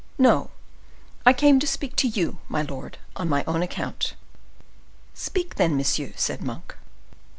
[0.17, 0.49] No,
[1.27, 4.15] I came to speak to you, my lord, on my own account."
[5.13, 6.75] "Speak then, monsieur," said Monk.